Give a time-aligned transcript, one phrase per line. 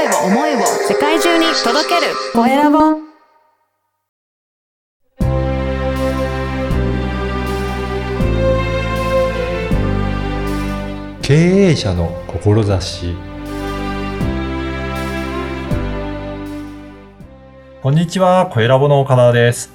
[0.00, 2.78] 声を思いを世界中に届けるコエラボ
[11.20, 13.14] 経営者の志
[17.82, 19.70] こんにちは、コエラボの岡田です。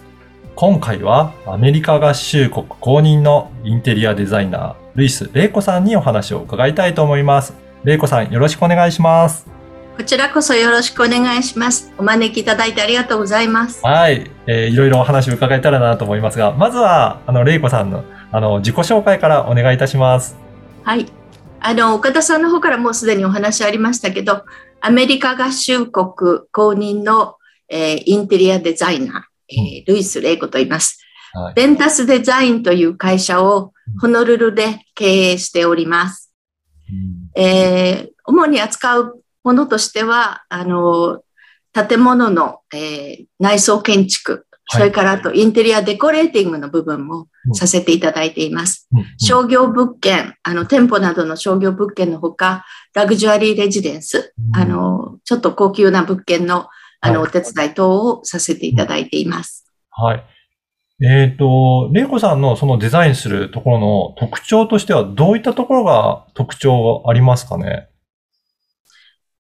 [0.55, 7.53] 今回はアメリカ合衆国公認のインテリアデザイナー、ルイス・レイコさんにお話を伺いたいと思います。
[7.83, 9.54] レイコさん、よろしくお願いします。
[9.97, 11.93] こちらこそよろしくお願いします。
[11.97, 13.81] お招きいただいてありがとうございます。
[13.81, 20.35] はい、えー、いろいろお話を伺えたらなと思いますが、まずは、あの、レイコさんの、あの、自己紹介からお願いいたします。
[20.83, 21.05] はい。
[21.61, 24.43] あの、岡田さんの方からもうすでにお話ありましたけど、
[24.81, 27.37] アメリカ合衆国公認の、
[27.69, 30.99] えーインテリアデザイナー、えールイス・レイコと言います。
[31.33, 36.31] はいベンタスデザインという会社をホノルルで経営しております。
[37.35, 41.21] えー主に扱うものとしては、あの、
[41.71, 48.87] 建物の、えー内装建築、それからあとインテリアデコレーティングの部分もさせていただいています。
[48.91, 48.99] うん。
[49.01, 49.05] うん。
[49.19, 54.59] 商業物件、あの、店舗などの商業物件のほか、ラグジュアリーレジデンス、うん。
[54.59, 56.67] あの、ちょっと高級な物件の、
[57.01, 57.29] あの、はい。
[57.29, 59.71] お手伝い等をさせていただいています。
[59.91, 60.25] はい。
[61.03, 67.89] えっ、と、レイコさんのそのデザインするところの特徴としてはどういったところが特徴がありますかね？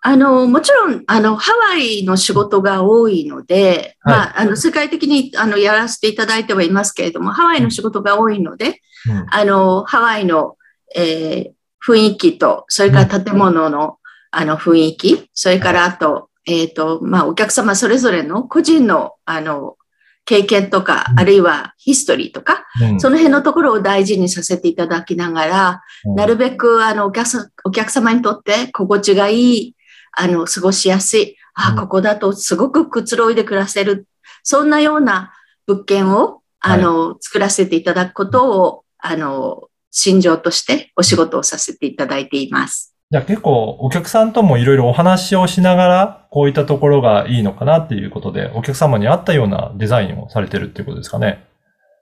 [0.05, 4.17] あの、もちろん、あの、ハワイの仕事が多いので、はい。
[4.17, 9.27] まあ、あの、世界的に、あの、やらせていただいてはいますけれども、ハワイの仕事が多いので、うん。
[9.31, 10.57] あの、ハワイの、
[10.95, 11.53] えー
[11.85, 13.99] 雰囲気と、それから建物の、
[14.31, 19.77] あの、雰囲気、それからあと、えっ、と、まあ、お客様それぞれの個人の、あの、
[20.25, 21.21] 経験とかう、ん。
[21.21, 23.01] あるいはヒストリーとか、うん。
[23.01, 26.15] その辺のところを大事にさせていただきながら、うん。
[26.15, 29.77] なるべく、あの、お客さお客様にとって心地がいい、
[30.13, 34.07] あの、過ごしやすい、あうん、ここだとすごくくつろいで暮らせる、
[34.43, 35.33] そんなような
[35.67, 42.95] 物件を、あの、作らせていただくことを、あの、心情としてお仕事をさせていただいています。
[43.11, 51.45] じゃあ結構お客さんともいろいろお話をしながら、こういったところがいいのかなっていうことで、お客様に合ったようなデザインをされてるっていうことですかね。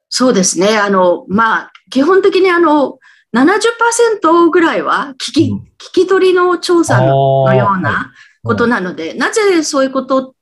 [0.08, 0.78] そうですね。
[0.78, 2.99] あの、まあ、基本的にあの、
[3.34, 8.12] 70%ぐらいは聞き、うん聞き取りの調査ののような
[8.44, 10.34] ことなので、なぜそういうこと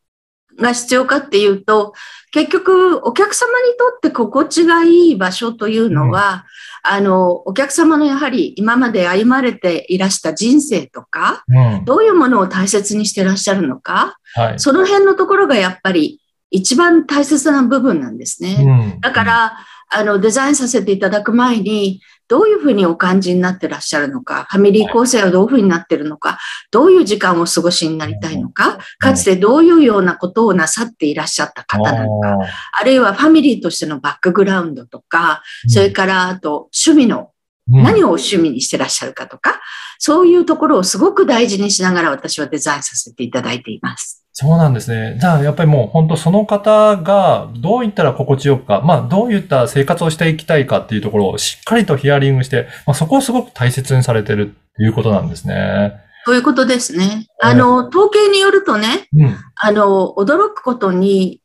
[0.58, 1.94] が必要かっていうと、
[2.32, 6.44] 結局お客様にとって心地がいい場所というのは、
[6.82, 11.84] あの、お客様のやはり今まで歩まれていらした人生とか、うん。
[11.84, 14.60] どういうものを大切にしてらっしゃるのか、はい。
[14.60, 16.20] その辺のところがやっぱり
[16.50, 18.56] 一番大切な部分なんですね。
[18.58, 19.58] うんだか、ら、
[19.90, 26.38] あの、デザインさせていただく前に、どういうふうにお感じになってらっしゃるのか、ファミリー構成はどういうふうになってるのか、
[26.70, 32.38] どういう時間をお過ごしになりたいのか、かつてどういうようなことをなさっていらっしゃった方なのか、
[32.78, 37.30] あるいはファミリーとしてのバックグラウンドとか、それからあと趣味の、
[37.66, 39.60] 何を、を趣味にしてらっしゃるかとか、
[39.98, 44.24] そういうところをすごく大事にしながら私はデザインさせていただいています。
[44.40, 45.18] そうなんですね。
[45.18, 55.92] じゃあ、やっぱりもう本当その方がどういったら心地よくか、まあどういった生活をしていきたいかっていうところをしっかりとヒアリングして、まあそこをすごく大切にされてるっていうことなんですね。
[56.24, 57.26] そういうことですね。
[57.42, 59.36] あの、統計によるとね、うん。
[59.56, 61.40] あの、驚くことに、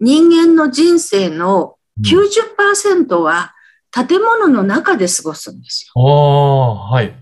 [0.00, 3.54] 人間の人生の90%は
[3.90, 6.00] 建物の中で過ごすんですよ。
[6.00, 7.12] ああ、はい。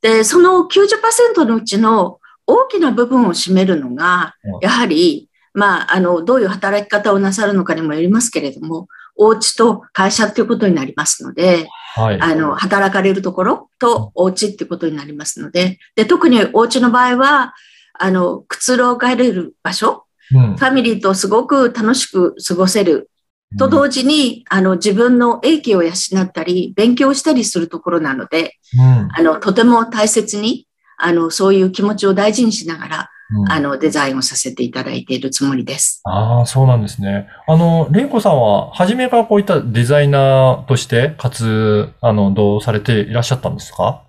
[0.00, 12.20] で、その90%のうちの大きな部分を占めるのがうん、やはり、まあ、あの、どういう働き方をなさるのかにもよりますけれども、お家と会社っていうことになりますので、はい。
[12.20, 17.54] あの、働かれるところとお家っていうことになりますので、で、特にお家の場合は、
[17.96, 20.56] あの、くつろがれる場所、うん。
[20.56, 23.10] ファミリーとすごく楽しく過ごせる
[23.58, 29.08] と同時に、あの、自分の英気を養ったり、勉強したりするところなので、うん。
[29.12, 30.66] あの、とても大切に、
[31.04, 36.00] あの、そういう気持ちを大事にしながら、うんあの、デザインをさせていただいているつもりです。
[36.04, 37.28] ああ、そうなんですね。
[37.46, 44.02] あの、レイコさんは、初めからこういったデザイナーとして活、あの、どうされていらっしゃったんですか？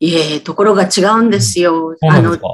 [0.00, 1.96] いえ、ところが違うんですよ。
[2.02, 2.48] あのそうなんです、か？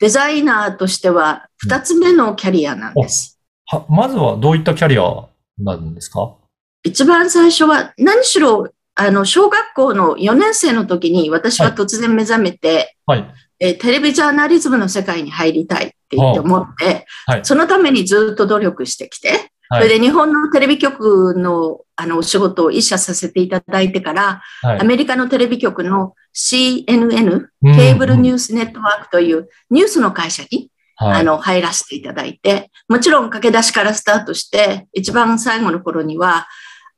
[0.00, 3.38] デザイナーとしては、二つ目のキャリアなんです。
[3.66, 5.28] は、まずはどういったキャリア
[5.58, 6.34] なんですか？
[6.82, 8.68] 一番最初は、何しろ、
[9.00, 13.34] あの、小学校の4年生の時に私は突然目覚めて、はい。
[13.58, 19.28] えーテレビジャーナリズムの世界に入りたいって言って思って、はいそのためにずっと努力してきて、
[19.68, 24.84] はいそれで日本のテレビ局のあのお仕事を一社させていただいてから、はいア。
[24.84, 31.20] メリカのテレビ局の CNN、うんケーブルニュースネットワークというニュースの会社に、はい。
[31.20, 36.46] あの、入らせていただいて、もちろん駆け出しからスタートして、一番最後の頃には、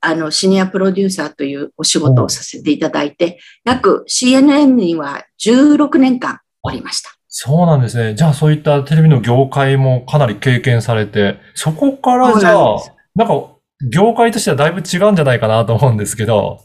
[0.02, 7.10] あの、シニアプロデューサーというお仕事をさせていただいて、約 CNN には16年間おりました。
[7.28, 8.14] そうなんですね。
[8.14, 12.76] じゃあそういったテレビの業界もかなり経験されて、そこからじゃあ
[13.14, 13.48] なんなんか
[13.90, 16.60] 業界としてはだいぶ違うんじゃないかなと思うんですけど、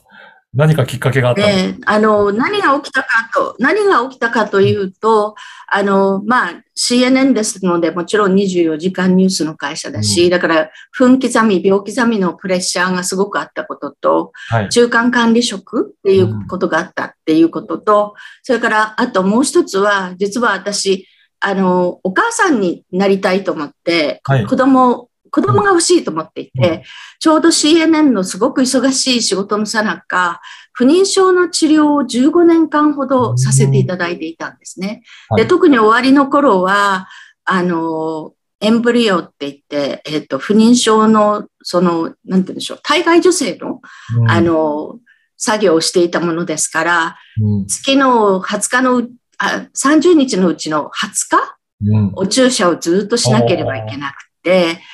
[0.54, 5.36] 何かきっかけがあったんですで、あの、何が起きたかと、何が起きたかというと、
[5.68, 10.30] あの、まあ、CNN ですので、もちろん24時間ニュースの会社だし、うん。
[10.30, 14.70] だから、分刻み、秒刻みのプレッシャーがすごくあったことと、はい。
[14.70, 21.08] 中間管理職っていうことがあったっていうことと、それから、あともう一つは、実は私、
[21.40, 24.46] あの、お母さんになりたいと思って、はい。
[24.46, 26.82] 子供、子供が欲しいと思っていて、うん。
[27.20, 30.42] ちょうど CNN のすごく忙しい仕事のさなか、
[30.74, 35.04] 不妊症の治療を15年間ほどさせていただいていたんですね。
[35.30, 35.44] はい。
[35.44, 37.08] で特に終わりの頃は、
[37.46, 43.82] あの、エンブリオって言って、えっ、と、不妊症の、その、なんて言うんでしょう、体外女性の、
[44.18, 44.32] うん。
[44.32, 44.98] あ、の、
[45.38, 47.68] 作業をしていたものですから、うん。
[47.68, 52.12] 月の20日のう、あ30日のうちの20日、うん。
[52.16, 54.27] お注射をずっとしなければいけなくて、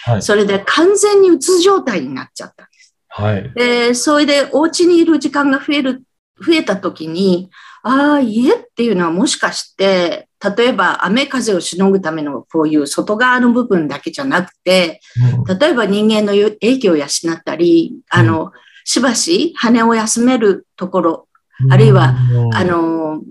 [0.06, 0.22] はい。
[0.22, 2.70] それで完全にうつ状態になっちゃった。
[3.10, 3.54] はい。
[3.54, 6.04] で、それでお家にいる時間が増える、
[6.46, 7.50] 増えた時に、
[7.84, 15.00] ああ、家っていうのはもしかして、例えば雨風をしのぐためのこういう外側の部分だけじゃなくて、
[15.38, 18.52] うん例えば人間の影響を養ったり、あの、
[18.86, 21.28] しばし羽を休めるところ、
[21.70, 23.22] あるいは、うんあ、の、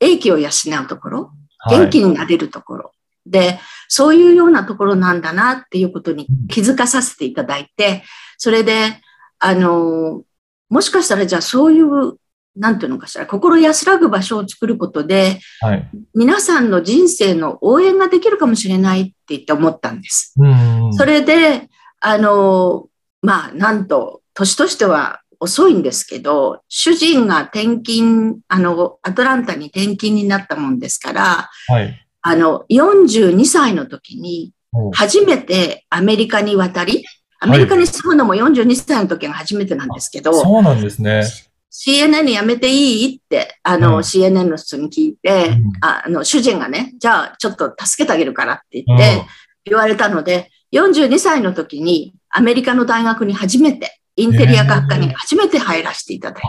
[0.00, 2.92] 英気を養うところ、はい元気になれるところ。
[3.26, 3.58] で、
[3.88, 8.04] そういうようなところなんだなっていうことに気づかさせていただいて、
[8.36, 9.00] それで、
[9.38, 10.22] あの、
[10.68, 12.18] もしかしたらじゃあそういう、
[12.56, 15.90] なんていうのかしら、心安らぐ場所を作ることで、はい。
[16.14, 20.34] 皆さんの人生の応援ができるかもしれないって言って思ったんです。
[20.38, 21.68] うんそれで、
[22.00, 22.88] あの、
[23.22, 32.07] まあ、なんと、年としては遅いんですけど、主人が転勤、あの、アトランタに転勤になったもんですから、はい。
[32.22, 37.04] あの、42歳の時に、お初めてアメリカに渡り、
[37.40, 41.22] アメリカに住むのも42歳の時が初めてなんですけど、そうなんですね。
[41.70, 43.16] CNN 辞めていい？
[43.16, 44.02] って、あの、うん。
[44.02, 45.62] CNN の人に聞いて、うん。
[45.80, 49.24] ああの、主人がね、じゃあちょっと助けてあげるからって言って、
[49.64, 56.48] 言われたので、42歳の時にアメリカの大学に初めて、インテリア学科に初めて入らせていただいて、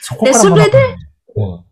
[0.00, 0.96] そこからでそれで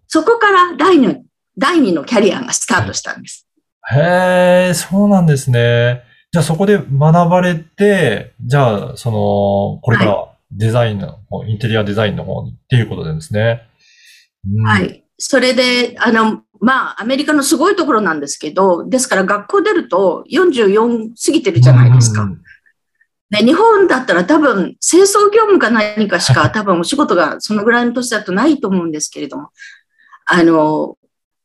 [0.09, 1.23] そこから第二
[1.57, 3.47] 第二のキャリアがスタートしたんです。
[3.91, 6.03] へえ、そうなんですね。
[6.33, 13.63] じゃあそこで学ばれて、じゃあ、その、これからデザインの方、インテリアデザインの方にっていうことでですね。
[14.47, 14.81] うんは。
[14.81, 15.05] い。
[15.19, 22.23] それで、あの、まあ、アメリカのすごいところなんですけど、ですから学校出ると44過ぎてるじゃないですか。
[22.23, 22.43] うん
[23.31, 29.51] で、日本だったら多分、清掃業務か何かしか 多分お仕事がそのぐらいの年だとないと思うんですけれども、
[30.27, 30.97] あの、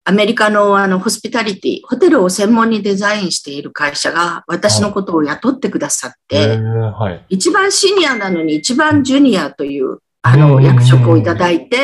[0.04, 7.26] アメリカのあの、ホスピタリティ、ホテルを専門にデザインしている会社が私のことを雇ってくださって、はい。
[7.30, 11.78] 一番シニアなのに一番ジュニアという、あうの、ん役職をいただいて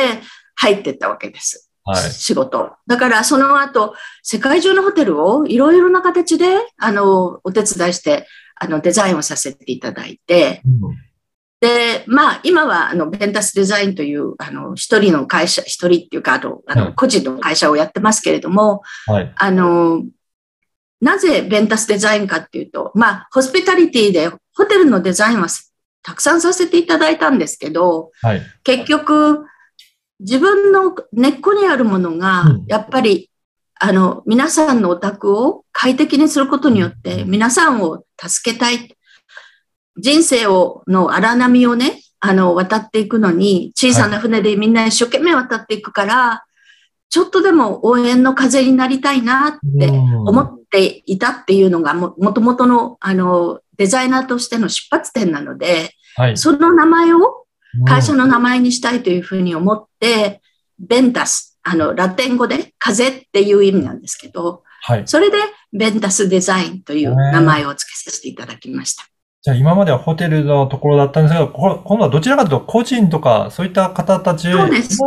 [0.56, 1.70] 入ってったわけです。
[1.84, 2.10] はい。
[2.10, 2.72] 仕事。
[2.86, 8.26] だからその後、世界中のホテルをいろいろな形で、あの、お手伝いして、
[8.56, 11.07] あの、デザインをさせていただいて、うん
[11.60, 19.32] で、まあ、今は、あの、ベンタスデザインという、あの、一人の会社、一人っていうか、あの、あのはい個人の会社をやってますけれども、はい。
[19.36, 20.04] あの、
[21.00, 25.48] なぜベンタスデザインかっていうと、まあ、ホスピタリティでホテルのデザインは
[26.02, 28.42] たくさんさせていただいたんですけど、はい。
[28.64, 29.44] 結局、
[30.20, 33.30] 自分の根っこにあるものがうん、やっぱり、
[33.80, 38.96] あの、皆さんのお宅を快適にすることによって、皆さんを助けたい。
[39.98, 46.44] 人生を、の荒波をね、あの、渡っていくのに、小さな船でみんな一生懸命渡っていくから、
[47.10, 56.36] ちょっとでも応援の風になりたいなってうん思っていたっていうのがも、もともとの、あの、デザイナーとしての出発点なので、はい。
[56.36, 57.46] その名前を
[57.86, 60.42] 会社の、の名前にしたいというふうに思って、
[60.78, 65.02] ベンタス、あの、ラテン語で風っていう意味なんですけど、はい。
[65.06, 65.38] それで
[65.72, 69.04] ベンタスデザインという名前を付けさせていただきました。
[69.42, 75.00] じゃあ今まではホテルのところだったんですが、こ今度はどちらかというと個人とかそういった方たちの、そうです、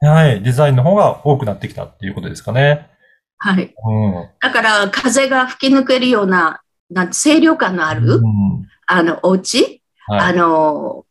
[0.00, 0.08] ね。
[0.08, 2.88] はい、デザインの方が多くなってきたっていうことですかね。
[3.38, 3.74] はい。
[3.86, 4.28] うん。
[4.40, 8.22] だから、風が吹き抜けるような、なんて清涼感のある、うん
[8.86, 10.20] あの、お家、はい。
[10.20, 11.04] あの、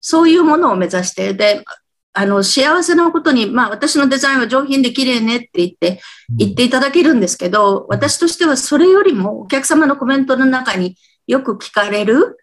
[0.00, 1.64] そういうものを目指して、で、
[2.12, 10.96] あの、幸せなことに、まあ私のデザインは上品で綺麗ねって言って、言っていただけるんですけど、私としてはそれよりもお客様のコメントの中に
[11.26, 12.38] よく聞かれる、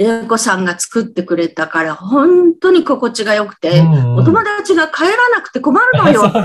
[0.00, 6.22] 玲子さんが作ってくれたから、本当に心地が良くて、うんお友達が帰らなくて困るのよ。
[6.22, 6.42] そう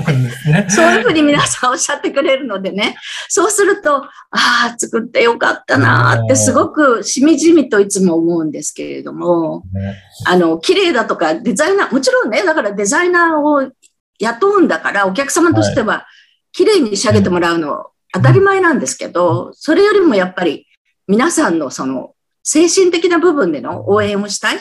[0.52, 0.66] ね。
[0.68, 2.96] そういうふうに皆さんおっしゃってくれるのでね。
[3.28, 9.96] そうすると、ああ、作ってよかったなーってすごくしみじみといつも思うんですけれども、ね。
[10.26, 13.70] あの、綺麗だとかデザイナー、もちろんね、だからデザイナーを
[14.18, 16.06] 雇うんだから、お客様としては
[16.52, 20.66] 綺麗に仕上げてもらうの当たり前なんですけど、それよりもやっぱり
[21.08, 24.60] 皆さんのその精神的な部分での応援をしたいっ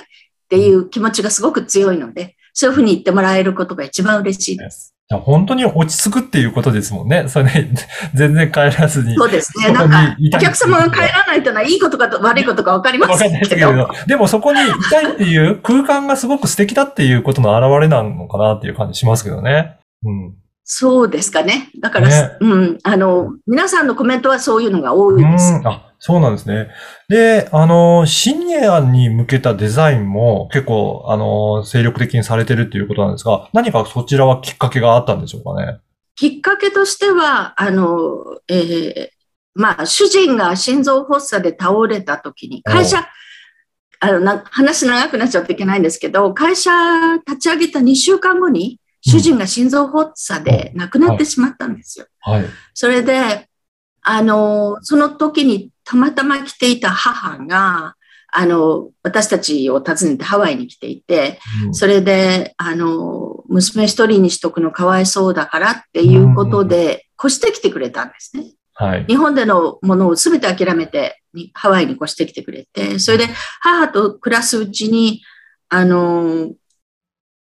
[0.49, 4.95] ていう気持ちがすごく強いので、そういうふうに言ってもらえることが一番嬉しいです。
[5.09, 7.27] 本当に落ち着くっていうことですもんね。
[7.27, 7.75] それね、
[8.15, 9.15] 全然帰らずに。
[9.15, 9.71] そうですね。
[9.71, 13.39] なんかお客様が帰らないというのは、いいことかと悪いことか分かりませんけど。
[13.39, 19.77] ですけれど、でもそこにいたいっていう空間がすごく素敵だっていうことの表れなのかなっていう感じしますけどね。
[20.03, 20.33] うん。
[20.67, 21.69] そうですかね。
[21.79, 25.59] だから、ねうん、あの、皆さんのコメントはそういうのが多ういです。
[25.59, 25.67] ん。
[25.67, 26.69] あ、そうなんですね。
[27.07, 35.79] で、あの、シニアに向けたデザインも結構、あの、精力的にされてるっていうことなんですが、何かそちらはきっかけがあったんでしょうかね？
[36.15, 39.15] きっかけとしては、あの、えー
[39.53, 43.07] まあ、主人が心臓発作で倒れた時に、会社、
[43.99, 46.71] あのな話長くなっちゃうといけないんですけど、会社
[47.25, 52.07] 立ち上げた2週間後に、主人が心臓発作で亡くなってしまったんですよ。
[52.21, 52.45] はい。
[52.73, 53.47] それで、
[54.01, 57.95] あの、その時にたまたま来ていた母が、
[58.37, 68.53] あの、私たちを訪ねてハワイに来ていて、うんそれで、あの、娘一人にしとくのかわいそうだからっていうことで、越してきてくれたんですね。
[68.73, 69.05] はい。
[69.05, 73.27] 日本でのものを全て諦めて、にハワイに越してきてくれて、それで
[73.61, 75.21] 母と暮らすうちに、
[75.69, 76.51] あの、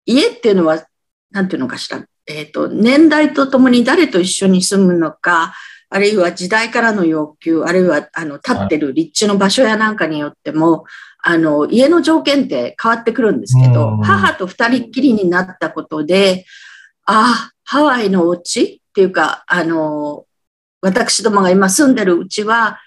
[0.06, 0.86] 家っていうのは、
[1.32, 5.54] なんていうのかしら、えっ、と、年代とともに誰と一緒に住むのか、
[5.90, 10.86] あるいは時代からの要求、あるいは、あの、立ってる立地の場所やなんかによっても、
[11.24, 13.98] あの、家の条件って変わってくるんですけど、うん。
[14.02, 16.46] 母と二人っきりになったことで、
[17.06, 18.82] ああ、ハワイのお家？
[18.90, 20.26] っていうか、あの、
[20.82, 22.80] 私どもが今住んでるうちは、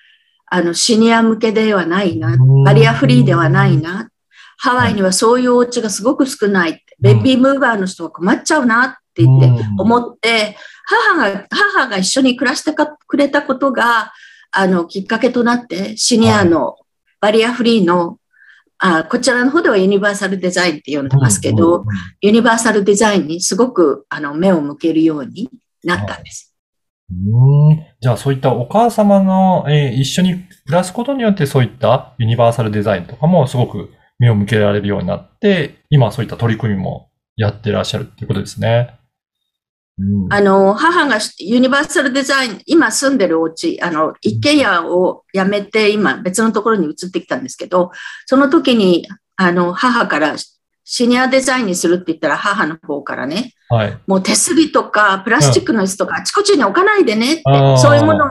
[0.47, 4.11] あの、シニア向けではないなうん、バリアフリーではないな、
[4.59, 6.71] ハワイにはそういうお家がすごく少ない。
[6.71, 9.80] って、ベビームーバーの人は困っちゃうなって言ってうん。
[9.80, 14.12] 思って、母が、母が一緒に暮らしてかくれたことが、
[14.52, 16.76] あの、きっかけとなって、シニアの
[17.21, 18.19] バリアフリーの、
[18.83, 21.85] あこちらの方ではユニバーサルデザインって呼んでますけど、うん
[22.23, 25.50] ユニバーサルデザインにすごくあの目を向けるように
[25.85, 26.54] なったんです。
[27.11, 27.87] うーん。
[28.00, 33.90] じゃあそういったお母様の、えー一緒に暮らすことによってそういったユニバーサルデザインとかもすごく
[34.21, 38.95] 目を向けられるようになって、今そういった取り組みもやってらっしゃるっていうことですね。
[39.99, 47.91] うんあの、母がユニバーサルデザイン、今住んでるお家、あの、一軒家を辞めて今別のところに移ってきたんですけど、
[48.27, 50.37] その時に、あの、母から
[50.85, 53.99] シニアデザインにするって言ったら母の方からね、はい。
[54.07, 57.43] もう手すりとかプラスチックの椅子とかあちこちに置かないでねって
[57.79, 58.29] そういうものを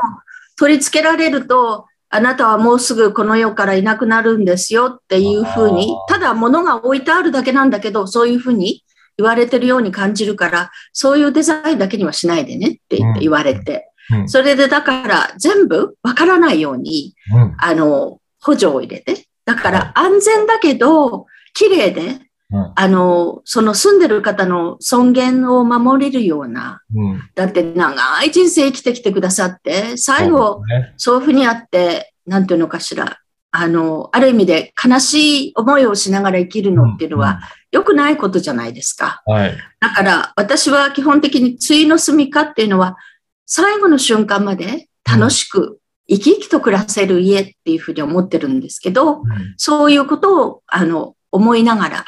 [0.57, 8.83] 取り付けられると、あなたはもうすぐこの世からいなくなるんですよっていうふうにただ物が置いてあるだけなんだけど、そういうふうに
[9.17, 17.55] 言われてるように感じるから、そういうデザインだけにはしないでねって言って言われて、うんそれでだから全部わからないように、うん。
[17.59, 22.28] あの、補助を入れて、だから安全だけど、綺麗で、うん
[22.75, 27.21] あの、その住んでる方の尊厳を守れるような、うん。
[27.35, 30.63] だって長い人生生きてきてくださって、最後、
[30.97, 31.21] そうね。
[31.21, 33.19] いうふうにあって、なんていうのかしら、
[33.51, 37.39] あの、ある意味で悲しい思いをしながら生きるのっていうのは、
[37.71, 39.21] 良くないことじゃないですか。
[39.27, 39.57] うんはい。
[39.79, 42.97] だから、私は基本的に対の住みかっていうのは、
[43.45, 49.23] 最後の瞬間まで楽しく生き生きと暮らせる家っていうふうに思ってるんですけど、
[49.57, 52.05] そういうことを、あの、思いながら、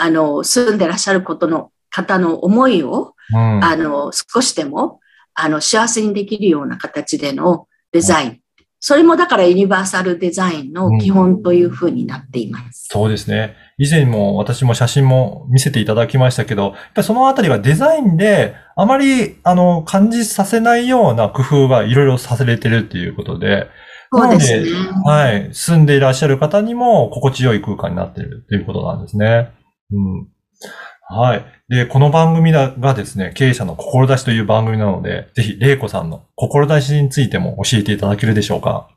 [0.00, 5.00] あの、住んでらっしゃることの方の思いを、うんあの、少しでも、
[5.34, 8.40] あの、幸せにできるような形でのデザイン。
[8.82, 12.88] それもだからユニバーサルデザインの基本というふうになっています。
[12.90, 13.54] そうですね。
[13.76, 23.68] 以前も私も写真も見せていただきましたけど、そのあたりがデザインであまりあの感じさせないような工夫がいろいろさせれてるっていうことで、
[24.12, 24.70] そうですね。
[25.04, 25.50] はい。
[25.52, 29.50] 住んでいらっしゃる方にも心地よい空間になっているということなんですね。
[29.92, 30.28] うん。
[31.08, 31.44] はい。
[31.68, 38.88] で、この番組がですね、経営者の志という番組なので、ぜひ、玲子さんの志についても教えていただけるでしょうか？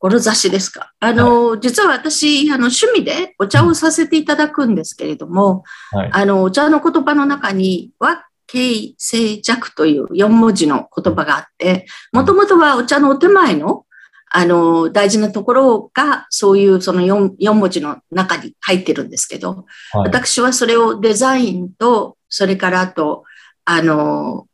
[0.00, 0.92] 志ですか？
[1.00, 6.10] あの、実は私、あの、趣味でお茶をさせていただくんですけれども、はい。
[6.12, 13.86] あの、お茶の言葉の中に、和、敬、静、弱という4文字の言葉があって、もともとはお茶のお手前の、
[14.34, 20.08] あの、大事なところが、そういうその 4, 4文字の中に入ってるんですけど、はい。
[20.08, 23.24] 私はそれをデザインと、それからあと、
[23.66, 24.46] あの、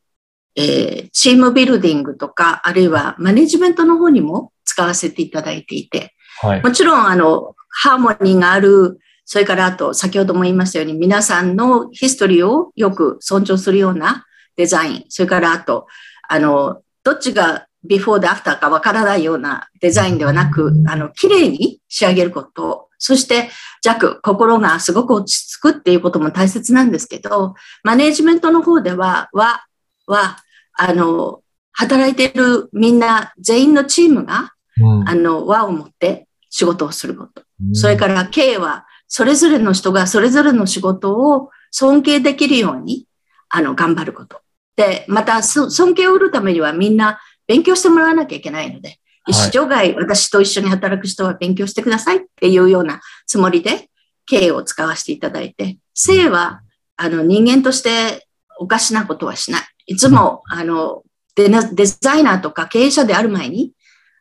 [0.57, 6.63] えーチームビルディングとか、あるいはマネジメントの方にも使わせていただいていて、はい。
[6.63, 15.87] もちろん、あの、ハーモニーがある、それからあと、先ほども言いましたように、皆さんのヒストリーをよく尊重するようなデザイン、それからあと、
[16.29, 23.51] あの、どっちがビフォーでアフターかわからないようなデザインではなく、あの、綺麗に仕上げること、そして
[23.83, 27.55] 弱、心がすごく落ち着くっていうことも大切なんですけど、
[27.85, 29.65] マネージメントの方では、は、
[30.07, 30.39] は、
[30.73, 31.43] あの、
[31.73, 37.43] 働いているみんな、全員のチームが、うんあの、和を持って仕事をすること。
[37.43, 43.07] うんそれから、K は、それぞれの人がそれぞれの仕事を尊敬できるように、
[43.49, 44.41] あの、頑張ること。
[44.77, 49.49] で、また、そ尊敬を得るためにはみんな勉強してもらわなきゃいけないので、はい。
[49.49, 53.91] 一生涯私と一緒に働く人は勉強してくださいっていうようなつもりで、
[54.27, 56.61] K を使わせていただいて、性は、
[56.97, 58.29] あの、人間として
[58.59, 59.63] おかしなことはしない。
[59.87, 61.03] いつも、あの、
[61.35, 61.49] デ
[61.87, 63.73] ザイナーとか経営者である前に、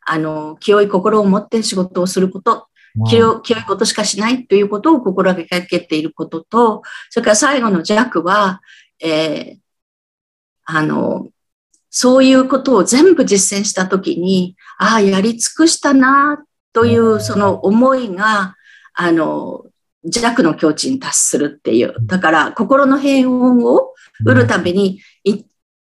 [0.06, 2.68] あの、清い心を持って仕事をすること、
[3.08, 8.62] 清清いことしかしないということを心がけていることと、それから最後の弱は、
[9.00, 9.58] えー
[10.70, 11.28] あの、
[11.90, 18.54] そういうことを全部実践したときに、ああ、やり尽くしたな、というその思いが、
[18.94, 19.64] あの、
[20.04, 21.94] 弱の境地に達するっていう。
[22.02, 25.42] だから、心の平穏を得るために、い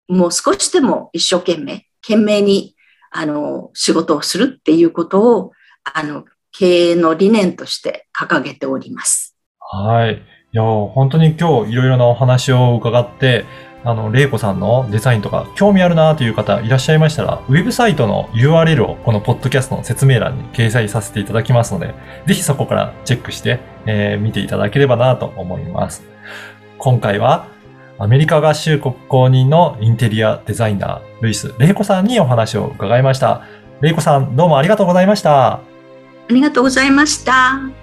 [0.09, 2.75] もう少しでも一生懸命、懸命に、
[3.11, 5.53] あの、仕事をするっていうことを、
[5.85, 9.37] あの、経営の理念として掲げております。
[9.59, 10.15] はい。
[10.15, 10.19] い
[10.53, 13.47] や、本当に今日いろいろなお話を伺って、
[13.85, 21.95] あの、玲子さんのデザインとか興味あるなという方いらっしゃいましたら、ウェブサイトの URL をこのポッドキャストの説明欄に掲載させていただきますので、
[22.27, 26.05] ぜひそこからチェックして、えー見ていただければなと思います。
[26.79, 27.47] 今回は、
[27.99, 33.43] アメリカ合衆国公認のインテリアデザイナー、ルイス・玲子さんにお話を伺いました。
[33.81, 35.55] 玲子さん、どうもありがとうございました。
[35.55, 35.61] あ
[36.31, 37.82] りがとうございました。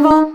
[0.00, 0.29] 声